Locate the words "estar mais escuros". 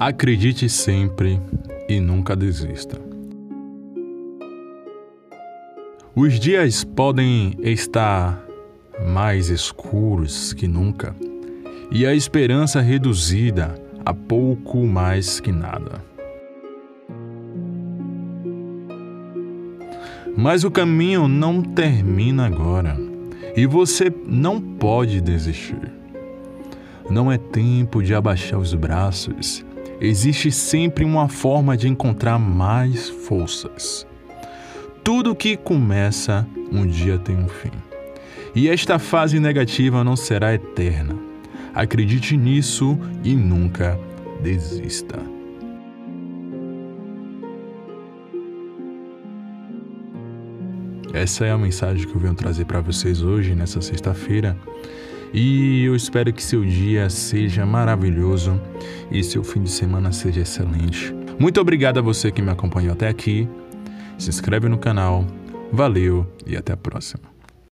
7.60-10.54